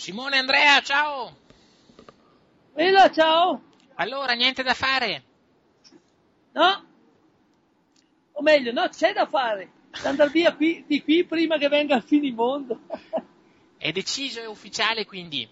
Simone 0.00 0.38
Andrea, 0.38 0.80
ciao! 0.80 1.36
Bella, 2.72 3.10
ciao! 3.10 3.60
Allora, 3.96 4.32
niente 4.32 4.62
da 4.62 4.72
fare? 4.72 5.22
No? 6.52 6.84
O 8.32 8.40
meglio, 8.40 8.72
no, 8.72 8.88
c'è 8.88 9.12
da 9.12 9.26
fare. 9.26 9.70
Andare 10.04 10.30
via 10.30 10.54
qui, 10.54 10.82
di 10.86 11.02
qui 11.02 11.24
prima 11.24 11.58
che 11.58 11.68
venga 11.68 11.96
il 11.96 12.02
finimondo. 12.02 12.80
È 13.76 13.92
deciso, 13.92 14.40
è 14.40 14.46
ufficiale 14.46 15.04
quindi? 15.04 15.46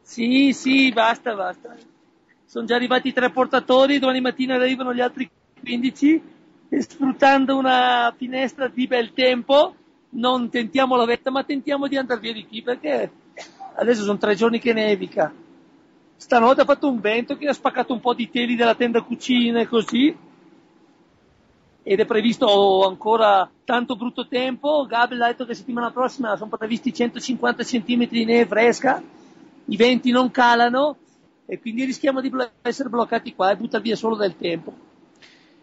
Sì, 0.00 0.52
sì, 0.52 0.92
basta, 0.92 1.34
basta. 1.34 1.76
Sono 2.44 2.66
già 2.66 2.76
arrivati 2.76 3.12
tre 3.12 3.30
portatori, 3.30 3.98
domani 3.98 4.20
mattina 4.20 4.54
arrivano 4.54 4.94
gli 4.94 5.00
altri 5.00 5.28
15 5.60 6.22
e 6.68 6.82
sfruttando 6.82 7.56
una 7.56 8.14
finestra 8.16 8.68
di 8.68 8.86
bel 8.86 9.12
tempo 9.12 9.74
non 10.10 10.50
tentiamo 10.50 10.94
la 10.94 11.04
vetta 11.04 11.32
ma 11.32 11.42
tentiamo 11.42 11.88
di 11.88 11.96
andare 11.96 12.20
via 12.20 12.32
di 12.32 12.46
qui 12.46 12.62
perché 12.62 13.10
adesso 13.76 14.02
sono 14.02 14.18
tre 14.18 14.34
giorni 14.34 14.58
che 14.58 14.72
nevica. 14.72 15.32
Stanotte 16.16 16.62
ha 16.62 16.64
fatto 16.64 16.88
un 16.88 17.00
vento 17.00 17.36
che 17.36 17.46
ha 17.46 17.52
spaccato 17.52 17.92
un 17.92 18.00
po' 18.00 18.14
di 18.14 18.30
teli 18.30 18.56
della 18.56 18.74
tenda 18.74 19.02
cucina 19.02 19.60
e 19.60 19.66
così. 19.66 20.16
Ed 21.82 22.00
è 22.00 22.04
previsto 22.04 22.86
ancora 22.86 23.48
tanto 23.64 23.96
brutto 23.96 24.26
tempo. 24.26 24.86
Gabriel 24.86 25.22
ha 25.22 25.26
detto 25.28 25.44
che 25.44 25.54
settimana 25.54 25.90
prossima 25.90 26.36
sono 26.36 26.50
previsti 26.56 26.92
150 26.92 27.62
cm 27.62 28.08
di 28.08 28.24
neve 28.24 28.46
fresca. 28.46 29.00
I 29.68 29.76
venti 29.76 30.10
non 30.10 30.30
calano 30.30 30.96
e 31.44 31.60
quindi 31.60 31.84
rischiamo 31.84 32.20
di 32.20 32.32
essere 32.62 32.88
bloccati 32.88 33.34
qua 33.34 33.50
e 33.50 33.56
buttare 33.56 33.82
via 33.82 33.94
solo 33.94 34.16
del 34.16 34.36
tempo. 34.36 34.74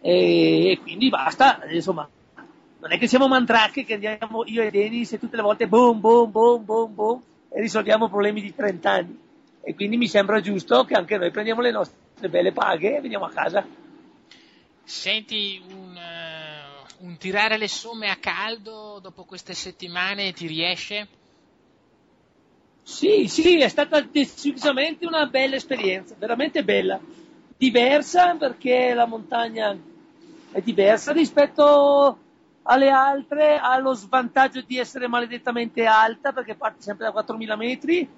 E, 0.00 0.70
e 0.70 0.78
quindi 0.80 1.08
basta, 1.08 1.60
insomma, 1.70 2.08
non 2.80 2.92
è 2.92 2.98
che 2.98 3.06
siamo 3.06 3.28
mandracche 3.28 3.84
che 3.84 3.94
andiamo 3.94 4.44
io 4.46 4.62
e 4.62 4.70
Denis 4.70 5.12
e 5.12 5.18
tutte 5.18 5.36
le 5.36 5.42
volte 5.42 5.66
boom, 5.66 6.00
boom, 6.00 6.30
boom, 6.30 6.64
boom, 6.64 6.94
boom 6.94 7.22
risolviamo 7.54 8.08
problemi 8.08 8.40
di 8.40 8.54
30 8.54 8.90
anni. 8.90 9.18
E 9.62 9.74
quindi 9.74 9.96
mi 9.96 10.08
sembra 10.08 10.40
giusto 10.40 10.84
che 10.84 10.94
anche 10.94 11.16
noi 11.16 11.30
prendiamo 11.30 11.62
le 11.62 11.70
nostre 11.70 12.28
belle 12.28 12.52
paghe 12.52 12.96
e 12.96 13.00
veniamo 13.00 13.24
a 13.24 13.30
casa. 13.30 13.66
Senti, 14.84 15.62
un, 15.70 15.96
uh, 15.96 17.06
un 17.06 17.16
tirare 17.16 17.56
le 17.56 17.68
somme 17.68 18.10
a 18.10 18.16
caldo 18.16 18.98
dopo 19.00 19.24
queste 19.24 19.54
settimane 19.54 20.32
ti 20.32 20.46
riesce? 20.46 21.08
Sì, 22.82 23.26
sì, 23.28 23.60
è 23.60 23.68
stata 23.68 24.02
decisamente 24.02 25.06
una 25.06 25.24
bella 25.26 25.56
esperienza, 25.56 26.14
veramente 26.18 26.62
bella. 26.62 27.00
Diversa 27.56 28.34
perché 28.34 28.92
la 28.92 29.06
montagna 29.06 29.74
è 30.52 30.60
diversa 30.60 31.12
rispetto 31.12 32.18
alle 32.64 32.90
altre, 32.90 33.58
ha 33.58 33.78
lo 33.78 33.94
svantaggio 33.94 34.62
di 34.62 34.78
essere 34.78 35.08
maledettamente 35.08 35.84
alta 35.84 36.32
perché 36.32 36.54
parte 36.54 36.82
sempre 36.82 37.04
da 37.04 37.12
4000 37.12 37.56
metri, 37.56 38.08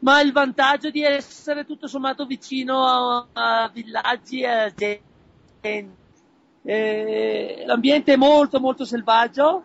ma 0.00 0.20
il 0.20 0.32
vantaggio 0.32 0.90
di 0.90 1.02
essere 1.02 1.64
tutto 1.64 1.86
sommato 1.86 2.26
vicino 2.26 2.84
a, 2.84 3.26
a 3.32 3.70
villaggi 3.72 4.44
a 4.44 4.72
gente. 4.72 6.04
Eh, 6.62 7.62
l'ambiente 7.64 8.14
è 8.14 8.16
molto 8.16 8.58
molto 8.58 8.84
selvaggio 8.84 9.64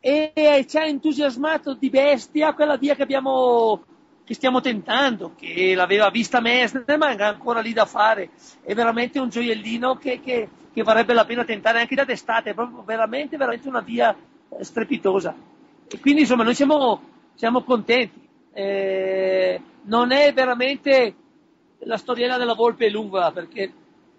e 0.00 0.66
ci 0.68 0.76
ha 0.76 0.84
entusiasmato 0.84 1.74
di 1.74 1.88
bestia 1.88 2.52
quella 2.52 2.76
via 2.76 2.94
che 2.94 3.02
abbiamo 3.02 3.82
che 4.26 4.34
stiamo 4.34 4.60
tentando, 4.60 5.34
che 5.36 5.72
l'aveva 5.76 6.10
vista 6.10 6.40
Messner, 6.40 6.98
ma 6.98 7.10
è 7.10 7.22
ancora 7.22 7.60
lì 7.60 7.72
da 7.72 7.84
fare. 7.84 8.30
È 8.60 8.74
veramente 8.74 9.20
un 9.20 9.28
gioiellino 9.28 9.94
che, 9.98 10.20
che, 10.20 10.48
che 10.72 10.82
varrebbe 10.82 11.14
la 11.14 11.24
pena 11.24 11.44
tentare 11.44 11.78
anche 11.78 11.94
d'estate, 11.94 12.50
è 12.50 12.54
proprio 12.54 12.82
veramente, 12.82 13.36
veramente 13.36 13.68
una 13.68 13.82
via 13.82 14.12
eh, 14.48 14.64
strepitosa. 14.64 15.32
E 15.86 16.00
quindi 16.00 16.22
insomma 16.22 16.42
noi 16.42 16.56
siamo, 16.56 17.00
siamo 17.34 17.62
contenti. 17.62 18.28
Eh, 18.52 19.60
non 19.82 20.10
è 20.10 20.32
veramente 20.32 21.14
la 21.84 21.96
storiella 21.96 22.36
della 22.36 22.54
volpe 22.54 22.90
lunga, 22.90 23.30
perché 23.30 23.72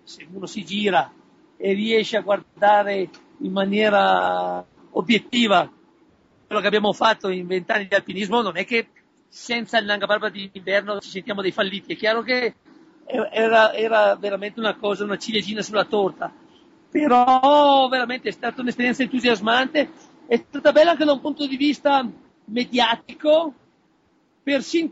se 0.03 0.25
uno 0.31 0.45
si 0.45 0.63
gira 0.63 1.11
e 1.57 1.73
riesce 1.73 2.15
a 2.15 2.21
guardare 2.21 3.09
in 3.39 3.51
maniera 3.51 4.65
obiettiva 4.91 5.69
quello 6.45 6.61
che 6.61 6.67
abbiamo 6.67 6.93
fatto 6.93 7.27
in 7.27 7.45
vent'anni 7.45 7.87
di 7.87 7.95
alpinismo 7.95 8.41
non 8.41 8.55
è 8.55 8.63
che 8.63 8.87
senza 9.27 9.77
il 9.77 9.85
Nanga 9.85 10.05
Barba 10.05 10.29
d'inverno 10.29 10.99
ci 10.99 11.09
sentiamo 11.09 11.41
dei 11.41 11.51
falliti. 11.51 11.93
È 11.93 11.97
chiaro 11.97 12.21
che 12.21 12.55
era, 13.05 13.73
era 13.73 14.15
veramente 14.15 14.59
una 14.59 14.75
cosa, 14.75 15.03
una 15.03 15.17
ciliegina 15.17 15.61
sulla 15.61 15.85
torta, 15.85 16.31
però 16.89 17.87
veramente 17.87 18.29
è 18.29 18.31
stata 18.31 18.61
un'esperienza 18.61 19.03
entusiasmante, 19.03 19.91
è 20.27 20.43
stata 20.47 20.71
bella 20.71 20.91
anche 20.91 21.05
da 21.05 21.13
un 21.13 21.21
punto 21.21 21.47
di 21.47 21.55
vista 21.55 22.07
mediatico, 22.45 23.53
persino 24.43 24.91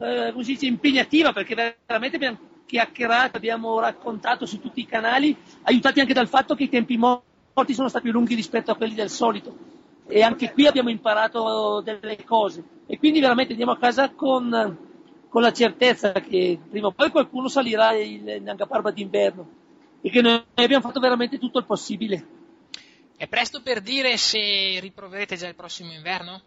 eh, 0.00 0.30
come 0.32 0.44
si 0.44 0.52
dice, 0.52 0.66
impegnativa, 0.66 1.32
perché 1.32 1.54
veramente 1.86 2.16
abbiamo 2.16 2.38
chiacchierato, 2.66 3.36
abbiamo 3.36 3.78
raccontato 3.80 4.46
su 4.46 4.60
tutti 4.60 4.80
i 4.80 4.86
canali, 4.86 5.36
aiutati 5.62 6.00
anche 6.00 6.12
dal 6.12 6.28
fatto 6.28 6.54
che 6.54 6.64
i 6.64 6.68
tempi 6.68 6.96
morti 6.96 7.74
sono 7.74 7.88
stati 7.88 8.04
più 8.04 8.12
lunghi 8.12 8.34
rispetto 8.34 8.70
a 8.70 8.76
quelli 8.76 8.94
del 8.94 9.10
solito 9.10 9.76
e 10.08 10.22
anche 10.22 10.52
qui 10.52 10.66
abbiamo 10.66 10.88
imparato 10.88 11.80
delle 11.82 12.24
cose. 12.24 12.64
E 12.86 12.98
quindi 12.98 13.20
veramente 13.20 13.52
andiamo 13.52 13.72
a 13.72 13.78
casa 13.78 14.10
con, 14.10 14.78
con 15.28 15.42
la 15.42 15.52
certezza 15.52 16.12
che 16.12 16.58
prima 16.68 16.86
o 16.88 16.92
poi 16.92 17.10
qualcuno 17.10 17.48
salirà 17.48 17.92
il 17.92 18.40
Nanga 18.42 18.66
Parbat 18.66 18.94
d'inverno. 18.94 19.56
E 20.00 20.10
che 20.10 20.22
noi 20.22 20.42
abbiamo 20.54 20.86
fatto 20.86 21.00
veramente 21.00 21.38
tutto 21.38 21.58
il 21.58 21.66
possibile. 21.66 22.26
È 23.16 23.26
presto 23.26 23.60
per 23.62 23.80
dire 23.80 24.16
se 24.16 24.78
riproverete 24.80 25.36
già 25.36 25.48
il 25.48 25.56
prossimo 25.56 25.92
inverno? 25.92 26.40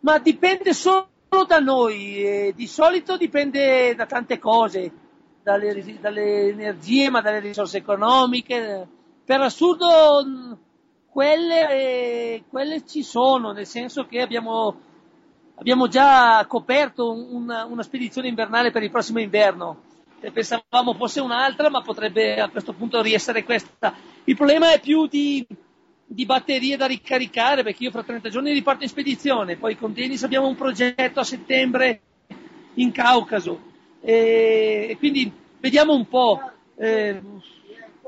Ma 0.00 0.18
dipende 0.18 0.72
solo 0.72 1.08
da 1.46 1.58
noi, 1.58 2.52
di 2.54 2.66
solito 2.66 3.16
dipende 3.16 3.94
da 3.94 4.06
tante 4.06 4.38
cose, 4.38 4.92
dalle, 5.42 5.98
dalle 6.00 6.48
energie, 6.48 7.10
ma 7.10 7.20
dalle 7.20 7.40
risorse 7.40 7.78
economiche, 7.78 8.86
per 9.24 9.40
assurdo 9.40 10.58
quelle, 11.12 11.70
eh, 11.70 12.44
quelle, 12.48 12.86
ci 12.86 13.02
sono, 13.02 13.52
nel 13.52 13.66
senso 13.66 14.06
che 14.06 14.22
abbiamo, 14.22 14.80
abbiamo 15.56 15.86
già 15.86 16.42
coperto 16.48 17.12
una, 17.12 17.66
una, 17.66 17.82
spedizione 17.82 18.28
invernale 18.28 18.70
per 18.70 18.82
il 18.82 18.90
prossimo 18.90 19.20
inverno. 19.20 19.90
Pensavamo 20.32 20.94
fosse 20.94 21.20
un'altra, 21.20 21.68
ma 21.68 21.82
potrebbe 21.82 22.40
a 22.40 22.48
questo 22.48 22.72
punto 22.72 23.02
riessere 23.02 23.44
questa. 23.44 23.94
Il 24.24 24.36
problema 24.36 24.72
è 24.72 24.80
più 24.80 25.06
di, 25.06 25.46
di 26.06 26.24
batterie 26.24 26.78
da 26.78 26.86
ricaricare, 26.86 27.62
perché 27.62 27.82
io 27.82 27.90
fra 27.90 28.04
30 28.04 28.30
giorni 28.30 28.52
riparto 28.52 28.84
in 28.84 28.88
spedizione, 28.88 29.56
poi 29.56 29.76
con 29.76 29.92
Denis 29.92 30.22
abbiamo 30.22 30.46
un 30.46 30.54
progetto 30.54 31.20
a 31.20 31.24
settembre 31.24 32.00
in 32.74 32.90
Caucaso, 32.90 33.60
e, 34.00 34.96
quindi 34.98 35.30
vediamo 35.60 35.92
un 35.92 36.08
po'. 36.08 36.40
Eh, 36.76 37.20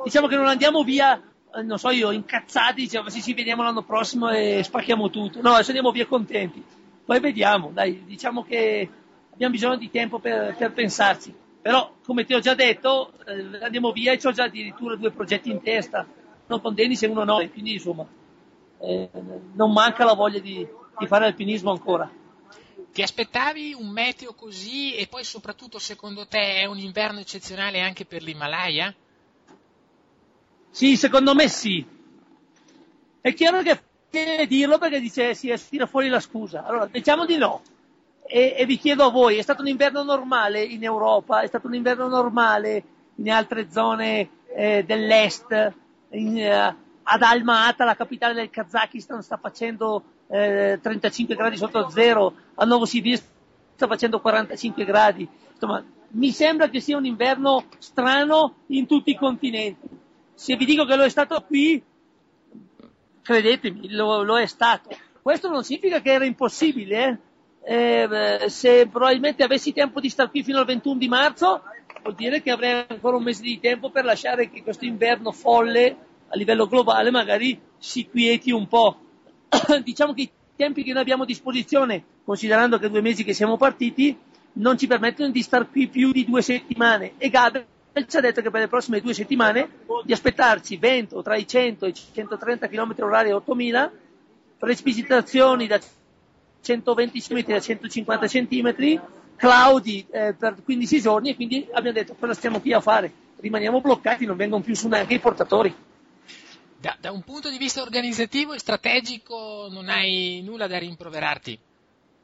diciamo 0.05 0.27
che 0.27 0.37
non 0.37 0.47
andiamo 0.47 0.83
via, 0.85 1.21
non 1.63 1.79
so 1.79 1.91
io, 1.91 2.11
incazzati, 2.11 2.83
diciamo 2.83 3.09
sì 3.09 3.21
sì 3.21 3.35
vediamo 3.35 3.63
l'anno 3.63 3.83
prossimo 3.83 4.31
e 4.31 4.63
spacchiamo 4.63 5.11
tutto. 5.11 5.41
No, 5.41 5.53
adesso 5.53 5.69
andiamo 5.71 5.93
via 5.93 6.07
contenti. 6.07 6.63
Poi 7.05 7.21
vediamo, 7.21 7.71
dai, 7.73 8.05
diciamo 8.05 8.43
che 8.45 8.89
abbiamo 9.33 9.53
bisogno 9.53 9.77
di 9.77 9.91
tempo 9.91 10.19
per, 10.19 10.55
per 10.57 10.73
pensarci. 10.73 11.35
Però, 11.61 11.95
come 12.05 12.25
ti 12.25 12.35
ho 12.35 12.41
già 12.41 12.55
detto, 12.55 13.13
eh, 13.27 13.65
andiamo 13.65 13.93
via 13.93 14.13
e 14.13 14.21
ho 14.23 14.33
già 14.33 14.45
addirittura 14.45 14.97
due 14.97 15.11
progetti 15.11 15.51
in 15.51 15.63
testa, 15.63 16.07
non 16.47 16.61
con 16.61 16.75
Denis 16.75 17.03
e 17.03 17.07
uno 17.07 17.25
no, 17.25 17.37
quindi 17.51 17.75
insomma, 17.75 18.07
eh, 18.81 19.09
non 19.55 19.73
manca 19.73 20.05
la 20.05 20.13
voglia 20.15 20.41
di, 20.41 20.67
di 20.99 21.07
fare 21.07 21.27
alpinismo 21.27 21.71
ancora. 21.71 22.11
Ti 22.93 23.03
aspettavi 23.03 23.75
un 23.75 23.89
meteo 23.89 24.35
così 24.35 24.95
e 24.95 25.07
poi 25.07 25.25
soprattutto 25.25 25.79
secondo 25.79 26.27
te 26.27 26.57
è 26.57 26.67
un 26.67 26.79
inverno 26.79 27.21
eccezionale 27.21 27.81
anche 27.81 28.05
per 28.05 28.23
l'Himalaya? 28.23 28.95
Sì, 30.75 30.97
secondo 30.97 31.37
me 31.37 31.47
sì. 31.47 31.87
È 33.21 33.33
chiaro 33.33 33.63
che 33.63 33.81
deve 34.11 34.49
dirlo 34.49 34.77
perché 34.77 34.99
dice 34.99 35.33
si 35.33 35.55
tira 35.69 35.87
fuori 35.87 36.09
la 36.09 36.19
scusa. 36.19 36.65
Allora, 36.65 36.87
diciamo 36.87 37.27
di 37.27 37.37
no. 37.37 37.63
E, 38.27 38.57
e, 38.59 38.67
vi 38.67 38.77
chiedo 38.77 39.05
a 39.05 39.11
voi, 39.11 39.37
è 39.37 39.43
stato 39.43 39.61
un 39.61 39.69
inverno 39.69 40.03
normale 40.03 40.65
in 40.65 40.83
Europa? 40.83 41.43
È 41.43 41.47
stato 41.47 41.69
un 41.69 41.77
inverno 41.77 42.09
normale 42.09 42.83
in 43.15 43.31
altre 43.31 43.71
zone 43.71 44.29
eh, 44.53 44.83
dell'est? 44.85 45.73
In, 46.09 46.39
eh, 46.39 46.77
ad 47.05 47.23
Alma-Ata, 47.23 47.85
la 47.85 47.95
capitale 47.95 48.35
del 48.35 48.51
Kazakistan, 48.51 49.23
sta 49.23 49.37
facendo 49.37 50.03
eh, 50.27 50.81
35 50.83 51.37
gradi 51.37 51.57
sotto 51.57 51.89
zero, 51.89 52.35
a 52.57 52.65
Novosibirsk 52.65 53.25
sta 53.77 53.87
facendo 53.87 54.21
45 54.21 54.85
gradi. 54.85 55.29
Insomma, 55.53 55.85
mi 56.09 56.33
sembra 56.33 56.69
che 56.69 56.81
sia 56.81 56.97
un 56.97 57.07
inverno 57.07 57.67
strano 57.79 58.57
in 58.67 58.89
tutti 58.89 59.11
i 59.11 59.17
continenti 59.17 60.03
se 60.35 60.57
vi 60.57 60.65
dico 60.65 60.85
che 60.85 60.97
lo 60.97 61.05
è 61.05 61.09
stato 61.09 61.41
qui, 61.43 61.83
credetemi, 63.23 63.91
lo, 63.91 64.23
lo 64.23 64.39
è 64.39 64.47
stato. 64.47 64.91
Questo 65.23 65.49
non 65.49 65.65
significa 65.65 66.01
che 66.01 66.13
era 66.13 66.25
impossibile, 66.25 67.05
eh? 67.05 67.19
Eh, 67.67 68.49
se 68.51 68.87
probabilmente 68.89 69.43
avessi 69.43 69.73
tempo 69.73 69.99
di 69.99 70.11
stare 70.11 70.29
qui 70.29 70.43
fino 70.43 70.59
al 70.59 70.67
21 70.67 70.99
di 70.99 71.09
marzo, 71.09 71.63
vuol 72.03 72.15
dire 72.15 72.43
che 72.43 72.51
avrei 72.51 72.85
ancora 72.87 73.17
un 73.17 73.23
mese 73.23 73.41
di 73.41 73.59
tempo 73.59 73.91
per 73.91 74.05
lasciare 74.05 74.51
che 74.51 74.63
questo 74.63 74.85
inverno 74.85 75.33
folle 75.33 75.97
a 76.29 76.37
livello 76.37 76.67
globale 76.67 77.11
magari 77.11 77.59
si 77.79 78.07
quieti 78.07 78.51
un 78.51 78.69
po'. 78.69 78.99
diciamo 79.83 80.13
che 80.13 80.21
i 80.23 80.31
tempi 80.57 80.83
che 80.83 80.93
noi 80.93 81.01
abbiamo 81.01 81.23
a 81.23 81.27
disposizione, 81.27 82.05
considerando 82.25 82.79
che 82.79 82.91
due 82.91 83.01
mesi 83.01 83.25
che 83.25 83.33
siamo 83.33 83.57
partiti, 83.57 84.17
non 84.55 84.77
ci 84.77 84.87
permettono 84.87 85.31
di 85.31 85.43
star 85.43 85.71
qui 85.71 85.89
più 85.89 86.13
di 86.13 86.27
due 86.27 86.43
settimane. 86.43 87.15
E 87.17 87.31
Ci 87.95 88.17
ha 88.17 88.21
detto 88.21 88.43
che 88.43 88.51
per 88.51 88.61
le 88.61 88.67
prossime 88.67 89.01
due 89.01 89.15
settimane 89.15 89.69
di 90.03 90.13
aspettarci 90.13 90.77
vento 90.79 91.23
tra 91.23 91.37
i 91.37 91.47
100 91.47 91.87
e 91.87 91.89
i 91.91 91.95
130 91.95 92.67
km 92.67 92.95
orari 92.99 93.29
e 93.29 93.35
8000, 93.35 93.93
precipitazioni 94.59 95.69
da 95.69 95.81
120 96.61 97.21
cm 97.21 97.53
a 97.53 97.61
150 97.61 98.27
cm, 98.27 99.01
cloudi 99.37 100.05
eh, 100.11 100.35
per 100.35 100.57
15 100.65 101.01
giorni 101.01 101.31
e 101.31 101.35
quindi 101.37 101.69
abbiamo 101.73 101.97
detto 101.97 102.17
cosa 102.19 102.35
stiamo 102.35 102.61
qui 102.61 102.73
a 102.73 102.81
fare? 102.81 103.13
Rimaniamo 103.37 103.81
bloccati, 103.81 104.27
non 104.27 104.37
vengono 104.37 104.63
più 104.63 104.75
su 104.75 104.89
neanche 104.89 105.15
i 105.15 105.21
portatori. 105.21 105.73
Da, 106.77 106.97
da 106.99 107.13
un 107.13 107.23
punto 107.23 107.49
di 107.49 107.59
vista 107.59 107.81
organizzativo 107.81 108.55
e 108.55 108.59
strategico 108.59 109.69
non 109.71 109.89
hai 109.89 110.43
nulla 110.45 110.67
da 110.67 110.79
rimproverarti? 110.79 111.59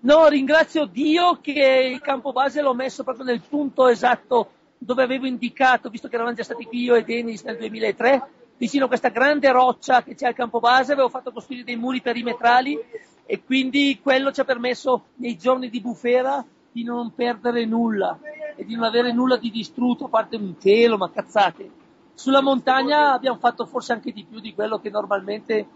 No, 0.00 0.26
ringrazio 0.26 0.87
Dio 0.87 1.38
che 1.40 1.90
il 1.93 2.00
campo 2.00 2.32
base 2.32 2.61
l'ho 2.61 2.75
messo 2.75 3.05
proprio 3.05 3.25
nel 3.25 3.40
punto 3.40 3.87
esatto 3.87 4.55
dove 4.82 5.03
avevo 5.03 5.27
indicato, 5.27 5.91
visto 5.91 6.09
che 6.09 6.15
eravamo 6.15 6.35
già 6.35 6.43
stati 6.43 6.65
qui 6.65 6.85
io 6.85 6.94
e 6.94 7.05
Denis 7.05 7.43
nel 7.43 7.59
2003, 7.59 8.29
vicino 8.56 8.87
a 8.87 8.88
questa 8.88 9.11
grande 9.11 9.53
roccia 9.53 10.03
che 10.03 10.15
c'è 10.15 10.27
al 10.27 10.35
campo 10.35 10.59
base, 10.59 10.93
avevo 10.93 11.11
fatto 11.11 11.32
costruire 11.32 11.65
dei 11.65 11.77
muri 11.77 12.00
perimetrali 12.00 12.79
e 13.27 13.44
quindi 13.44 14.00
quello 14.03 14.32
ci 14.32 14.41
ha 14.41 14.44
permesso 14.44 15.05
nei 15.17 15.37
giorni 15.37 15.69
di 15.69 15.82
bufera 15.82 16.43
di 16.73 16.82
non 16.82 17.12
perdere 17.12 17.67
nulla 17.67 18.19
e 18.56 18.65
di 18.65 18.75
non 18.75 18.85
avere 18.85 19.12
nulla 19.12 19.37
di 19.37 19.50
distrutto, 19.50 20.06
a 20.06 20.09
parte 20.09 20.37
un 20.37 20.56
telo, 20.56 20.97
ma 20.97 21.11
cazzate. 21.11 21.71
Sulla 22.15 22.41
montagna 22.41 23.12
abbiamo 23.12 23.38
fatto 23.38 23.67
forse 23.67 23.93
anche 23.93 24.12
di 24.12 24.25
più 24.25 24.41
di 24.41 24.55
quello 24.55 24.79
che 24.79 24.88
normalmente 24.88 25.67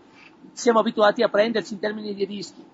siamo 0.52 0.78
abituati 0.78 1.22
a 1.22 1.28
prenderci 1.28 1.74
in 1.74 1.78
termini 1.78 2.14
di 2.14 2.24
rischi. 2.24 2.64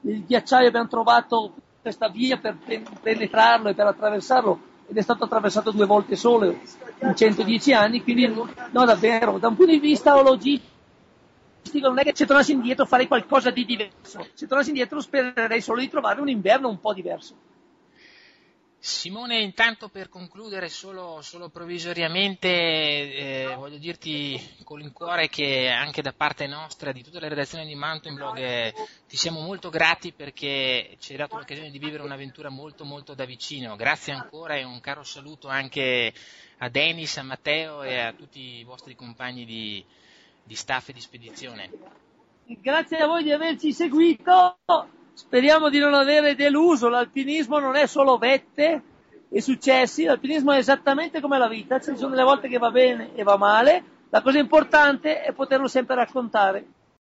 Il 0.00 0.24
ghiacciaio 0.24 0.66
abbiamo 0.66 0.88
trovato 0.88 1.52
questa 1.80 2.08
via 2.08 2.38
per 2.38 2.56
penetrarlo 3.00 3.68
e 3.68 3.74
per 3.74 3.86
attraversarlo 3.86 4.65
ed 4.88 4.96
è 4.96 5.00
stato 5.00 5.24
attraversato 5.24 5.70
due 5.70 5.86
volte 5.86 6.16
solo 6.16 6.46
in 6.46 7.14
110 7.14 7.72
anni, 7.72 8.02
quindi 8.02 8.26
no 8.26 8.84
davvero, 8.84 9.38
da 9.38 9.48
un 9.48 9.56
punto 9.56 9.72
di 9.72 9.80
vista 9.80 10.20
logistico 10.20 10.74
non 11.88 11.98
è 11.98 12.04
che 12.04 12.12
se 12.14 12.26
tornassi 12.26 12.52
indietro 12.52 12.86
farei 12.86 13.08
qualcosa 13.08 13.50
di 13.50 13.64
diverso, 13.64 14.26
se 14.32 14.46
tornassi 14.46 14.70
indietro 14.70 15.00
spererei 15.00 15.60
solo 15.60 15.80
di 15.80 15.88
trovare 15.88 16.20
un 16.20 16.28
inverno 16.28 16.68
un 16.68 16.80
po' 16.80 16.92
diverso. 16.92 17.34
Simone, 18.86 19.40
intanto 19.40 19.88
per 19.88 20.08
concludere 20.08 20.68
solo, 20.68 21.20
solo 21.20 21.48
provvisoriamente, 21.48 22.48
eh, 22.48 23.54
voglio 23.56 23.78
dirti 23.78 24.40
con 24.62 24.80
il 24.80 24.92
cuore 24.92 25.28
che 25.28 25.66
anche 25.68 26.02
da 26.02 26.12
parte 26.12 26.46
nostra, 26.46 26.92
di 26.92 27.02
tutta 27.02 27.18
la 27.18 27.26
redazione 27.26 27.66
di 27.66 27.74
Mountain 27.74 28.14
Blog, 28.14 28.38
eh, 28.38 28.72
ti 29.08 29.16
siamo 29.16 29.40
molto 29.40 29.70
grati 29.70 30.12
perché 30.12 30.94
ci 31.00 31.10
hai 31.10 31.18
dato 31.18 31.36
l'occasione 31.36 31.70
di 31.70 31.80
vivere 31.80 32.04
un'avventura 32.04 32.48
molto 32.48 32.84
molto 32.84 33.14
da 33.14 33.24
vicino. 33.24 33.74
Grazie 33.74 34.12
ancora 34.12 34.54
e 34.54 34.62
un 34.62 34.78
caro 34.80 35.02
saluto 35.02 35.48
anche 35.48 36.14
a 36.58 36.68
Denis, 36.68 37.16
a 37.16 37.24
Matteo 37.24 37.82
e 37.82 37.98
a 37.98 38.12
tutti 38.12 38.58
i 38.58 38.62
vostri 38.62 38.94
compagni 38.94 39.44
di, 39.44 39.84
di 40.44 40.54
staff 40.54 40.90
e 40.90 40.92
di 40.92 41.00
spedizione. 41.00 41.70
Grazie 42.44 42.98
a 42.98 43.06
voi 43.08 43.24
di 43.24 43.32
averci 43.32 43.72
seguito. 43.72 44.58
Speriamo 45.16 45.70
di 45.70 45.78
non 45.78 45.94
avere 45.94 46.34
deluso, 46.34 46.90
l'alpinismo 46.90 47.58
non 47.58 47.74
è 47.74 47.86
solo 47.86 48.18
vette 48.18 48.82
e 49.30 49.40
successi, 49.40 50.04
l'alpinismo 50.04 50.52
è 50.52 50.58
esattamente 50.58 51.22
come 51.22 51.38
la 51.38 51.48
vita, 51.48 51.80
ci 51.80 51.96
sono 51.96 52.10
delle 52.10 52.22
volte 52.22 52.48
che 52.48 52.58
va 52.58 52.70
bene 52.70 53.14
e 53.14 53.22
va 53.22 53.38
male, 53.38 53.82
la 54.10 54.20
cosa 54.20 54.38
importante 54.38 55.22
è 55.22 55.32
poterlo 55.32 55.68
sempre 55.68 55.94
raccontare. 55.94 56.66